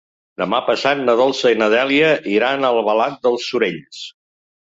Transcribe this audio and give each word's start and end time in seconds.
Demà 0.41 0.59
passat 0.69 1.03
na 1.09 1.13
Dolça 1.19 1.51
i 1.55 1.59
na 1.59 1.67
Dèlia 1.73 2.07
iran 2.37 2.67
a 2.67 2.73
Albalat 2.79 3.21
dels 3.29 3.47
Sorells. 3.53 4.03